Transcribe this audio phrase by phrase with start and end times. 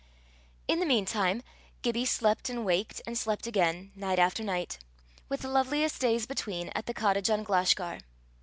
[0.67, 1.43] In the mean time
[1.83, 4.79] Gibbie slept and waked and slept again, night after night
[5.29, 7.99] with the loveliest days between, at the cottage on Glashgar.